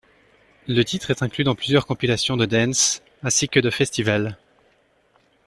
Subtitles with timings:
[0.67, 4.35] Le titre est inclus dans plusieurs compilations de Dance ainsi que de festivals.